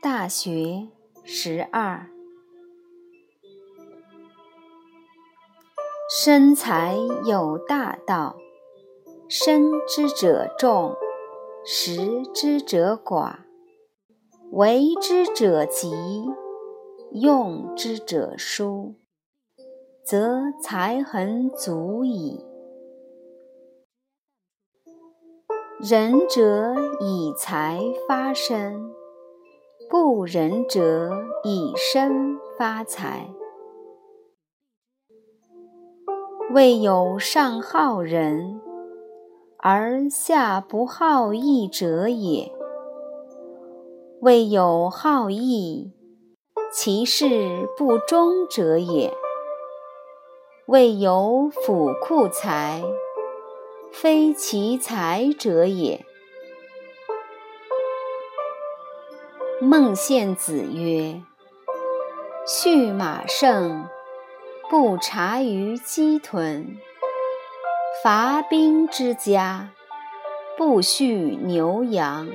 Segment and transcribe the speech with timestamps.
[0.00, 0.50] 大学》
[1.24, 2.06] 十二。
[6.08, 8.36] 生财有大道，
[9.28, 10.94] 生之者众，
[11.64, 13.38] 食之者寡，
[14.52, 15.92] 为之者急，
[17.10, 18.94] 用之者疏，
[20.04, 22.44] 则财恒足矣。
[25.80, 28.92] 仁者以财发身，
[29.90, 33.30] 不仁者以身发财。
[36.50, 38.60] 未有上好人，
[39.58, 42.52] 而下不好义者也；
[44.20, 45.94] 未有好义，
[46.70, 49.10] 其事不忠者也；
[50.66, 52.82] 未有府库财，
[53.90, 56.04] 非其财者也。
[59.60, 61.20] 孟献子曰
[62.46, 63.88] ：“畜马胜。”
[64.70, 66.76] 不察于鸡豚，
[68.04, 69.70] 伐兵之家；
[70.56, 71.04] 不畜
[71.42, 72.28] 牛羊，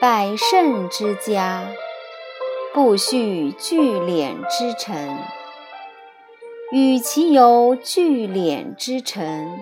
[0.00, 1.64] 百胜之家；
[2.72, 5.18] 不畜聚敛之臣。
[6.70, 9.58] 与其有聚敛之臣，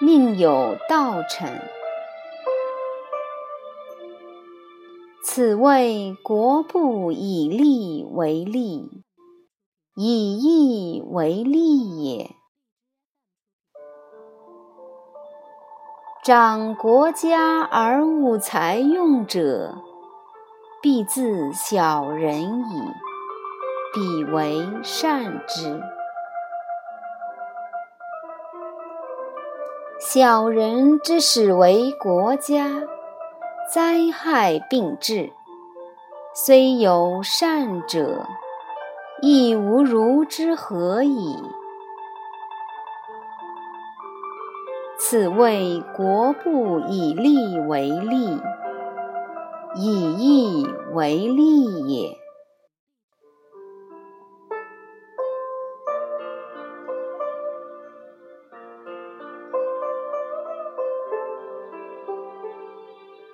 [0.00, 1.75] 宁有道臣。
[5.28, 9.02] 此谓国不以利为利。
[9.96, 12.30] 以义为利也。
[16.22, 19.74] 长国家而务财用者，
[20.80, 22.82] 必自小人矣。
[23.92, 25.82] 彼为善之。
[29.98, 32.70] 小人之始为国家，
[33.72, 35.32] 灾害并至，
[36.34, 38.26] 虽有善者。
[39.22, 41.42] 亦无如之何矣。
[44.98, 48.38] 此谓国不以利为利，
[49.74, 52.25] 以义为利也。